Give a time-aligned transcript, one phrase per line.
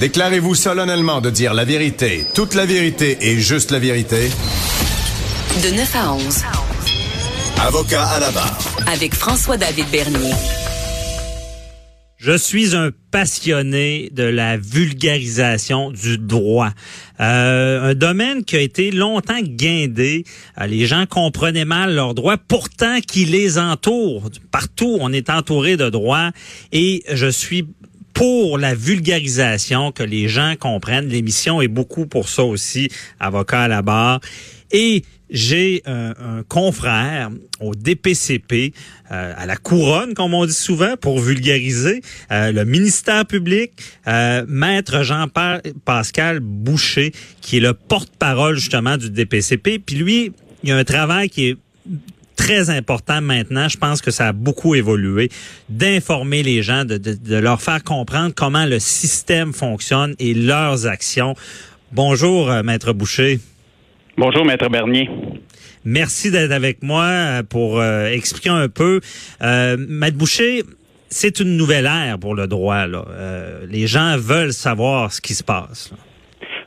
[0.00, 4.30] Déclarez-vous solennellement de dire la vérité, toute la vérité et juste la vérité.
[5.62, 6.42] De 9 à 11.
[7.60, 8.58] Avocat à la barre.
[8.90, 10.32] Avec François-David Bernier.
[12.16, 16.70] Je suis un passionné de la vulgarisation du droit.
[17.18, 20.24] Euh, un domaine qui a été longtemps guindé.
[20.58, 24.30] Euh, les gens comprenaient mal leurs droits, pourtant qui les entourent.
[24.50, 26.30] Partout, on est entouré de droits.
[26.72, 27.66] Et je suis
[28.20, 31.08] pour la vulgarisation, que les gens comprennent.
[31.08, 34.20] L'émission est beaucoup pour ça aussi, avocat à la barre.
[34.72, 38.74] Et j'ai un, un, confrère au DPCP,
[39.10, 43.72] euh, à la couronne, comme on dit souvent, pour vulgariser, euh, le ministère public,
[44.06, 49.78] euh, maître Jean-Pascal Boucher, qui est le porte-parole justement du DPCP.
[49.78, 51.56] Puis lui, il y a un travail qui est
[52.40, 55.28] très important maintenant, je pense que ça a beaucoup évolué,
[55.68, 60.86] d'informer les gens, de, de, de, leur faire comprendre comment le système fonctionne et leurs
[60.86, 61.34] actions.
[61.92, 63.40] Bonjour, euh, Maître Boucher.
[64.16, 65.10] Bonjour, Maître Bernier.
[65.84, 69.00] Merci d'être avec moi euh, pour euh, expliquer un peu.
[69.42, 70.62] Euh, Maître Boucher,
[71.10, 72.86] c'est une nouvelle ère pour le droit.
[72.86, 73.04] Là.
[73.10, 75.90] Euh, les gens veulent savoir ce qui se passe.
[75.92, 75.98] Là.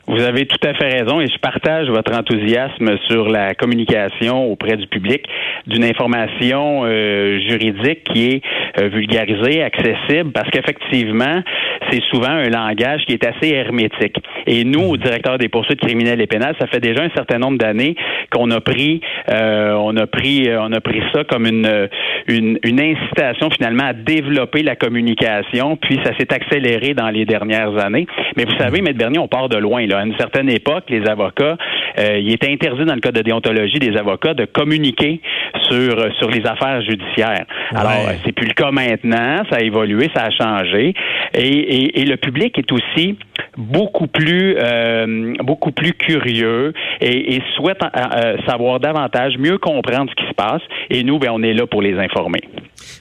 [0.06, 4.76] Vous avez tout à fait raison et je partage votre enthousiasme sur la communication auprès
[4.76, 5.24] du public
[5.66, 8.42] d'une information euh, juridique qui est
[8.78, 11.42] euh, vulgarisée, accessible, parce qu'effectivement,
[11.90, 14.16] c'est souvent un langage qui est assez hermétique.
[14.46, 17.56] Et nous, au directeur des poursuites criminelles et pénales, ça fait déjà un certain nombre
[17.56, 17.96] d'années
[18.30, 21.88] qu'on a pris, euh, on a pris, on a pris ça comme une,
[22.28, 27.76] une, une incitation finalement à développer la communication, puis ça s'est accéléré dans les dernières
[27.84, 28.06] années.
[28.36, 29.86] Mais vous savez, Maître Bernier, on part de loin.
[29.86, 29.98] Là.
[29.98, 31.56] À une certaine époque, les avocats,
[31.98, 35.20] euh, il était interdit dans le code de déontologie des avocats de communiquer
[35.68, 37.46] sur sur les affaires judiciaires.
[37.72, 37.78] Ouais.
[37.78, 40.94] Alors, c'est plus le cas maintenant, ça a évolué, ça a changé,
[41.34, 43.16] et, et, et le public est aussi
[43.56, 50.22] beaucoup plus euh, beaucoup plus curieux et, et souhaite euh, savoir davantage, mieux comprendre ce
[50.22, 50.62] qui se passe.
[50.90, 51.98] Et nous, ben, on est là pour les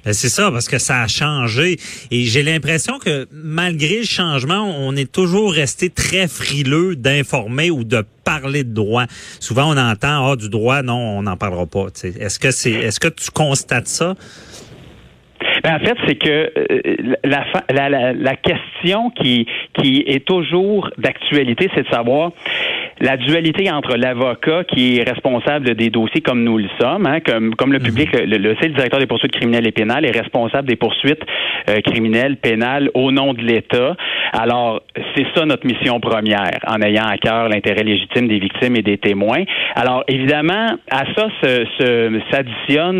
[0.05, 1.77] Ben c'est ça, parce que ça a changé.
[2.11, 7.83] Et j'ai l'impression que malgré le changement, on est toujours resté très frileux d'informer ou
[7.83, 9.05] de parler de droit.
[9.39, 11.87] Souvent, on entend ah du droit, non, on n'en parlera pas.
[12.03, 14.15] Est-ce que c'est, est-ce que tu constates ça?
[15.63, 20.89] Ben, en fait, c'est que euh, la, la, la, la, question qui, qui est toujours
[20.97, 22.31] d'actualité, c'est de savoir
[23.01, 27.55] la dualité entre l'avocat qui est responsable des dossiers comme nous le sommes, hein, comme,
[27.55, 28.25] comme le public, -hmm.
[28.25, 31.23] le, le, le directeur des poursuites criminelles et pénales est responsable des poursuites
[31.69, 33.95] euh, criminelles, pénales au nom de l'État.
[34.31, 34.81] Alors,
[35.15, 38.97] c'est ça notre mission première, en ayant à cœur l'intérêt légitime des victimes et des
[38.97, 39.43] témoins.
[39.75, 41.25] Alors, évidemment, à ça
[42.31, 42.99] s'additionne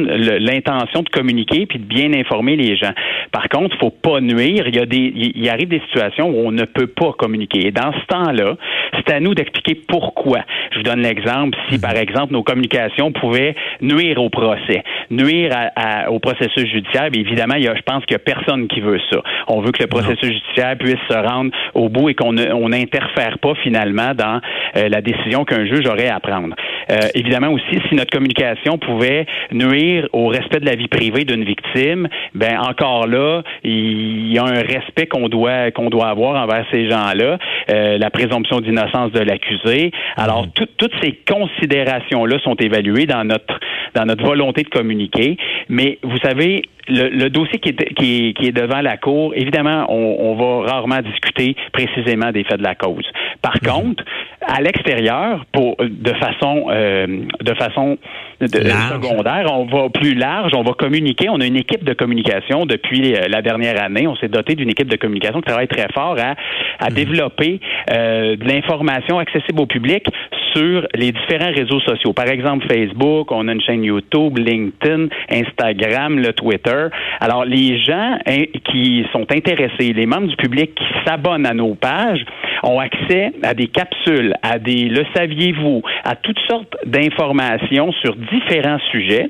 [0.49, 2.93] l'intention de communiquer puis de bien informer les gens.
[3.31, 4.63] Par contre, il faut pas nuire.
[4.67, 5.11] Il y a des,
[5.41, 7.67] il arrive des situations où on ne peut pas communiquer.
[7.67, 8.49] Et dans ce temps-là,
[8.95, 10.39] c'est à nous d'expliquer pourquoi.
[10.71, 11.57] Je vous donne l'exemple.
[11.69, 17.09] Si, par exemple, nos communications pouvaient nuire au procès, nuire à, à, au processus judiciaire,
[17.11, 19.21] bien évidemment, il y a, je pense qu'il n'y a personne qui veut ça.
[19.47, 23.53] On veut que le processus judiciaire puisse se rendre au bout et qu'on n'interfère pas
[23.55, 24.39] finalement dans
[24.77, 26.55] euh, la décision qu'un juge aurait à prendre.
[26.91, 31.44] Euh, évidemment aussi, si notre communication pouvait nuire au respect de la vie privée d'une
[31.44, 36.65] victime, ben encore là, il y a un respect qu'on doit qu'on doit avoir envers
[36.71, 37.38] ces gens-là,
[37.69, 39.72] euh, la présomption d'innocence de l'accusé.
[40.16, 43.59] Alors, tout, toutes ces considérations-là sont évaluées dans notre
[43.95, 45.38] dans notre volonté de communiquer.
[45.69, 49.33] Mais vous savez, le, le, dossier qui est, qui, est, qui est, devant la Cour,
[49.35, 53.06] évidemment, on, on, va rarement discuter précisément des faits de la cause.
[53.41, 53.68] Par mmh.
[53.68, 54.03] contre,
[54.41, 57.07] à l'extérieur, pour de façon euh,
[57.41, 57.97] de façon
[58.41, 61.30] de, secondaire, on va plus large, on va communiquer.
[61.30, 64.07] On a une équipe de communication depuis la dernière année.
[64.07, 66.35] On s'est doté d'une équipe de communication qui travaille très fort à,
[66.80, 66.94] à mmh.
[66.94, 67.59] développer
[67.91, 70.06] euh, de l'information accessible au public
[70.53, 72.13] sur les différents réseaux sociaux.
[72.13, 76.72] Par exemple, Facebook, on a une chaîne YouTube, LinkedIn, Instagram, le Twitter.
[77.19, 81.75] Alors, les gens hein, qui sont intéressés, les membres du public qui s'abonnent à nos
[81.75, 82.25] pages,
[82.63, 88.79] ont accès à des capsules, à des le saviez-vous, à toutes sortes d'informations sur différents
[88.91, 89.29] sujets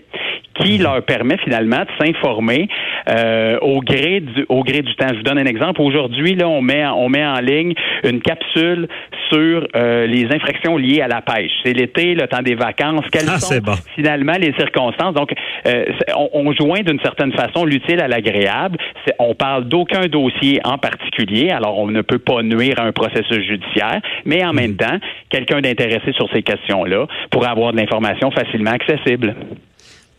[0.56, 2.68] qui leur permet finalement de s'informer
[3.10, 5.08] euh, au gré du au gré du temps.
[5.10, 5.82] Je vous donne un exemple.
[5.82, 7.74] Aujourd'hui, là, on met on met en ligne
[8.04, 8.88] une capsule
[9.32, 11.52] sur euh, les infractions liées à la pêche.
[11.64, 13.06] C'est l'été, le temps des vacances.
[13.12, 13.74] Quelles Ah, sont bon.
[13.96, 15.14] finalement les circonstances?
[15.16, 15.32] Donc,
[15.66, 15.86] euh,
[16.16, 18.78] on, on joint d'une certaine façon l'utile à l'agréable.
[19.20, 23.44] On parle d'aucun dossier en particulier, alors on ne peut pas nuire à un processus
[23.46, 24.98] judiciaire, mais en même temps,
[25.30, 29.36] quelqu'un d'intéressé sur ces questions-là pourra avoir de l'information facilement accessible.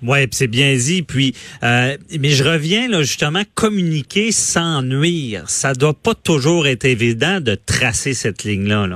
[0.06, 1.02] Ouais, c'est bien dit.
[1.02, 5.48] Puis, euh, mais je reviens là justement communiquer sans nuire.
[5.48, 8.86] Ça doit pas toujours être évident de tracer cette ligne là.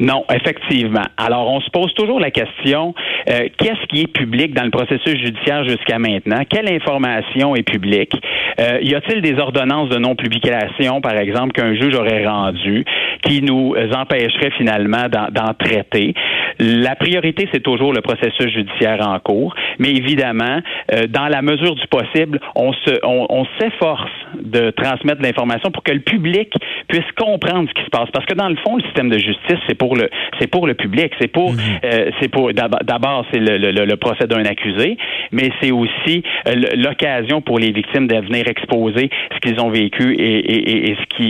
[0.00, 1.06] Non, effectivement.
[1.16, 2.94] Alors, on se pose toujours la question
[3.28, 6.42] euh, qu'est-ce qui est public dans le processus judiciaire jusqu'à maintenant?
[6.48, 8.12] Quelle information est publique?
[8.60, 12.84] Euh, Y a-t-il des ordonnances de non-publication, par exemple, qu'un juge aurait rendues,
[13.28, 16.14] qui nous empêcheraient finalement d'en traiter.
[16.58, 20.58] La priorité, c'est toujours le processus judiciaire en cours, mais évidemment,
[20.92, 24.10] euh, dans la mesure du possible, on se, on, on s'efforce
[24.42, 26.52] de transmettre de l'information pour que le public
[26.88, 28.10] puisse comprendre ce qui se passe.
[28.12, 30.08] Parce que dans le fond, le système de justice, c'est pour le,
[30.40, 31.52] c'est pour le public, c'est pour,
[31.84, 34.96] euh, c'est pour d'ab- d'abord c'est le, le, le procès d'un accusé,
[35.32, 40.14] mais c'est aussi euh, l'occasion pour les victimes de venir exposer ce qu'ils ont vécu
[40.14, 41.28] et, et, et, et ce qui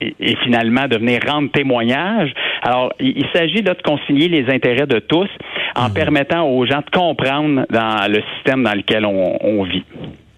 [0.00, 2.32] et, et finalement de venir rendre témoignage.
[2.62, 5.28] Alors, il, il s'agit là de concilier les intérêts de tous
[5.74, 9.84] en permettant aux gens de comprendre dans le système dans lequel on, on vit.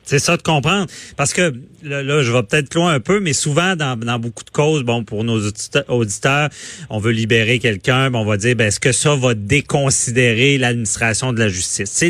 [0.04, 0.87] C'est ça de comprendre.
[1.16, 1.52] Parce que
[1.84, 4.82] là, là, je vais peut-être loin un peu, mais souvent dans, dans beaucoup de causes,
[4.82, 6.49] bon, pour nos audite- auditeurs,
[6.90, 11.38] on veut libérer quelqu'un, on va dire, ben, est-ce que ça va déconsidérer l'administration de
[11.38, 12.05] la justice?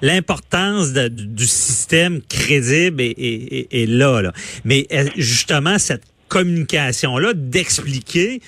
[0.00, 4.32] L'importance du système crédible est, est- est- est là, là.
[4.64, 4.86] Mais
[5.16, 8.40] justement, cette communication-là, d'expliquer,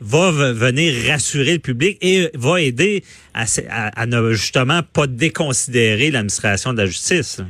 [0.00, 3.02] va venir rassurer le public et va aider
[3.34, 7.42] à, se- à, à ne justement pas déconsidérer l'administration de la justice.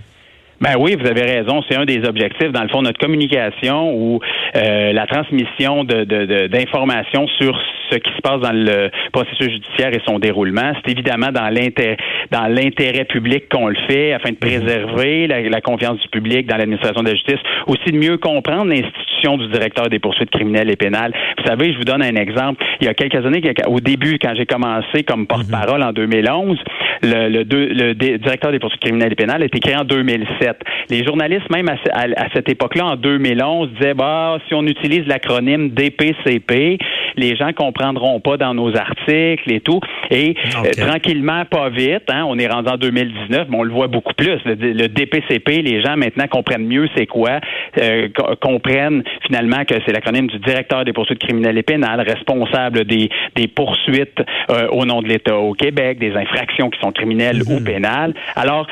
[0.59, 1.63] Ben oui, vous avez raison.
[1.69, 4.21] C'est un des objectifs, dans le fond, notre communication ou
[4.57, 7.61] euh, la transmission de, de- de- d'informations sur
[7.91, 10.73] ce qui se passe dans le processus judiciaire et son déroulement.
[10.83, 11.99] C'est évidemment dans l'intérêt,
[12.33, 16.57] dans l'intérêt public qu'on le fait afin de préserver la, la confiance du public dans
[16.57, 19.06] l'administration de la justice, aussi de mieux comprendre l'institution
[19.37, 21.13] du directeur des poursuites criminelles et pénales.
[21.39, 22.65] Vous savez, je vous donne un exemple.
[22.81, 26.57] Il y a quelques années, au début, quand j'ai commencé comme porte-parole en 2011,
[27.03, 30.59] le, le, deux- le directeur des poursuites criminelles et pénales a été créé en 2007.
[30.91, 35.07] Les journalistes, même à, à- à cette époque-là, en 2011, disaient bah, si on utilise
[35.07, 36.79] l'acronyme DPCP,
[37.17, 39.81] les gens comprendront pas dans nos articles et tout.
[40.11, 40.35] Et
[40.65, 44.15] euh, tranquillement, pas vite, hein, on est rendu en 2019, mais on le voit beaucoup
[44.15, 44.37] plus.
[44.45, 47.41] Le, le DPCP, les gens maintenant comprennent mieux c'est quoi,
[47.81, 52.85] euh, co- comprennent finalement que c'est l'acronyme du directeur des poursuites criminelles et pénales, responsable
[52.85, 54.21] des, des poursuites
[54.51, 58.15] euh, au nom de l'État au Québec, des infractions qui sont criminelles ou pénales.
[58.35, 58.67] Alors,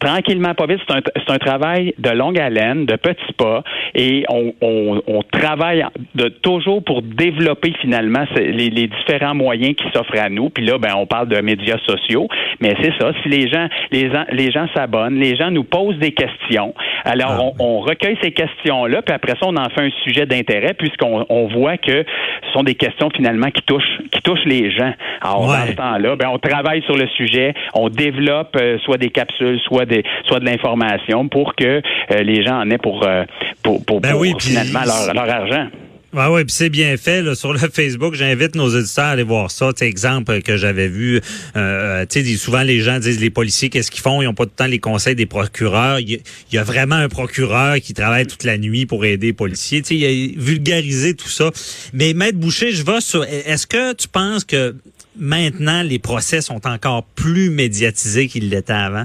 [0.00, 3.62] tranquillement, pas vite, c'est un, c'est un travail de longue haleine, de petits pas,
[3.94, 5.84] et on, on, on travaille
[6.14, 10.50] de, toujours pour développer finalement les, les différents moyens qui s'offrent à nous.
[10.50, 12.28] Puis là, ben, on parle de médias sociaux,
[12.60, 13.12] mais c'est ça.
[13.22, 16.74] Si les gens, les, les gens s'abonnent, les gens nous posent des questions.
[17.04, 20.74] Alors, on, on recueille ces questions-là, puis après ça, on en fait un sujet d'intérêt,
[20.74, 22.04] puisqu'on on voit que
[22.46, 24.92] ce sont des questions finalement qui touchent, qui touchent les gens.
[25.20, 25.56] Alors, Ouais.
[25.58, 29.58] dans ce temps-là, ben, on travaille sur le sujet, on développe euh, soit des capsules,
[29.66, 31.64] soit des, soit de l'information pour que
[32.10, 33.24] euh, les gens en aient pour, euh,
[33.62, 35.68] pour, pour, Ben pour oui, puis- finalement leur, leur argent.
[36.16, 38.14] Ah oui, puis c'est bien fait là, sur le Facebook.
[38.14, 39.72] J'invite nos auditeurs à aller voir ça.
[39.76, 41.20] Sais, exemple que j'avais vu,
[41.54, 44.22] euh, tu sais, souvent les gens disent les policiers qu'est-ce qu'ils font?
[44.22, 46.00] Ils ont pas tout le temps les conseils des procureurs.
[46.00, 46.18] Il y, a,
[46.50, 49.82] il y a vraiment un procureur qui travaille toute la nuit pour aider les policiers.
[49.82, 51.50] Tu sais, il a vulgarisé tout ça.
[51.92, 53.22] Mais maître Boucher, je vais sur.
[53.24, 54.74] Est-ce que tu penses que
[55.18, 59.04] maintenant les procès sont encore plus médiatisés qu'ils l'étaient avant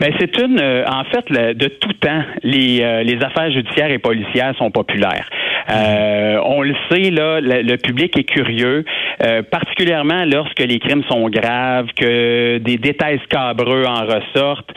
[0.00, 3.98] Ben, c'est une, euh, en fait, de tout temps, les, euh, les affaires judiciaires et
[3.98, 5.28] policières sont populaires.
[5.70, 8.84] Euh, on le sait, là, le, public est curieux,
[9.50, 14.70] particulièrement lorsque les crimes sont graves, que des détails scabreux en ressortent.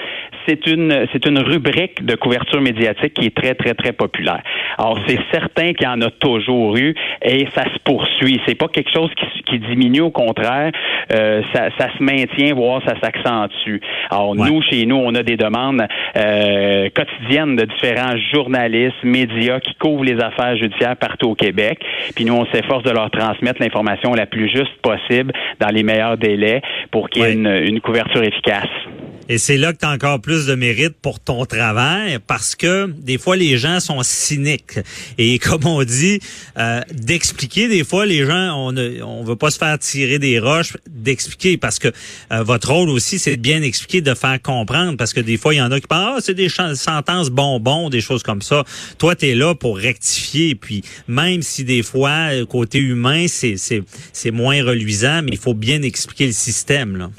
[0.48, 4.42] C'est une, c'est une rubrique de couverture médiatique qui est très, très, très populaire.
[4.78, 8.42] Alors, c'est certain qu'il y en a toujours eu et ça se poursuit.
[8.48, 10.72] C'est pas quelque chose qui, qui diminue, au contraire,
[11.14, 13.78] euh, ça, ça se maintient, voire ça s'accentue.
[14.10, 14.50] Alors, Ouais.
[14.50, 15.82] nous, chez nous, on a des demandes
[16.18, 21.80] euh, quotidiennes de différents journalistes, médias qui couvrent les affaires judiciaires partout au Québec.
[22.16, 26.18] Puis nous, on s'efforce de leur transmettre l'information la plus juste possible dans les meilleurs
[26.18, 27.34] délais pour qu'il y ait Ouais.
[27.34, 28.68] une, une couverture efficace.
[29.30, 32.88] Et c'est là que tu as encore plus de mérite pour ton travail parce que
[32.88, 34.80] des fois les gens sont cyniques.
[35.20, 36.20] Et comme on dit,
[36.58, 40.40] euh, d'expliquer, des fois les gens, on ne on veut pas se faire tirer des
[40.40, 41.90] roches, d'expliquer parce que
[42.32, 45.54] euh, votre rôle aussi, c'est de bien expliquer, de faire comprendre parce que des fois,
[45.54, 48.64] il y en a qui pensent, ah, c'est des sentences bonbons, des choses comme ça.
[48.98, 50.56] Toi, tu es là pour rectifier.
[50.56, 55.54] Puis même si des fois, euh, côté humain, c'est c'est moins reluisant, mais il faut
[55.54, 56.98] bien expliquer le système.
[56.98, 57.12] Là.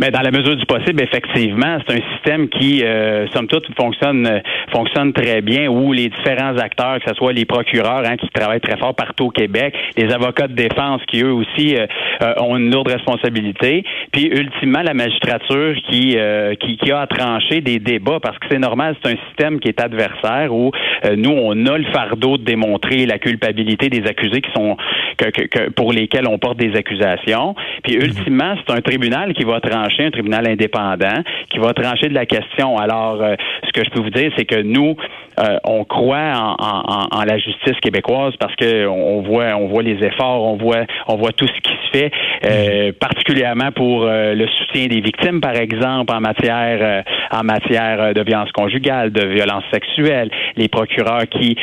[0.00, 4.26] Mais dans la mesure du possible, effectivement, c'est un système qui, euh, somme toute, fonctionne
[4.26, 4.40] euh,
[4.72, 8.62] fonctionne très bien, où les différents acteurs, que ce soit les procureurs hein, qui travaillent
[8.62, 11.86] très fort partout au Québec, les avocats de défense qui eux aussi euh,
[12.22, 16.16] euh, ont une lourde responsabilité, puis ultimement la magistrature qui,
[16.60, 19.68] qui, qui a à trancher des débats, parce que c'est normal, c'est un système qui
[19.68, 20.72] est adversaire où
[21.16, 24.76] nous on a le fardeau de démontrer la culpabilité des accusés qui sont
[25.16, 28.04] que, que, pour lesquels on porte des accusations, puis mhm.
[28.04, 32.26] ultimement c'est un tribunal qui va trancher un tribunal indépendant, qui va trancher de la
[32.26, 32.78] question.
[32.78, 34.96] Alors, euh, ce que je peux vous dire, c'est que nous,
[35.38, 40.44] euh, on croit en, la justice québécoise parce que on voit, on voit les efforts,
[40.44, 42.12] on voit, on voit tout ce qui se fait,
[42.44, 48.50] euh, particulièrement pour le soutien des victimes, par exemple, en matière, en matière de violence
[48.52, 51.56] conjugale, de violence sexuelle, les procureurs qui,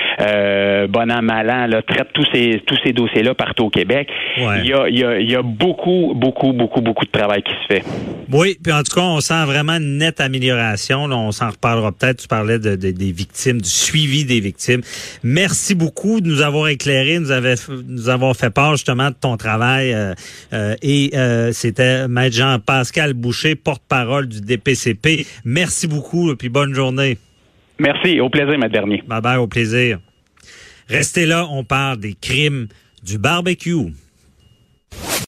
[0.89, 4.09] bon an mal an, traitent tous ces tous ces dossiers-là partout au Québec.
[4.37, 7.41] Il, y a, il, y a, il y a beaucoup, beaucoup, beaucoup, beaucoup de travail
[7.41, 8.16] qui se fait.
[8.31, 11.05] Oui, puis en tout cas, on sent vraiment une nette amélioration.
[11.05, 12.21] on s'en reparlera peut-être.
[12.21, 14.81] Tu parlais de, des victimes, du suivi des victimes.
[15.23, 17.55] Merci beaucoup de nous avoir éclairé, nous, avait,
[17.87, 19.93] nous avoir fait part justement de ton travail.
[19.93, 20.13] Euh,
[20.53, 25.25] euh, et euh, c'était Maître Jean-Pascal Boucher, porte-parole du DPCP.
[25.45, 27.17] Merci beaucoup, puis bonne journée.
[27.79, 29.03] Merci, au plaisir, Maître Dernier.
[29.07, 29.99] Bye bye, au plaisir.
[30.89, 32.67] Restez là, on parle des crimes
[33.03, 33.93] du barbecue.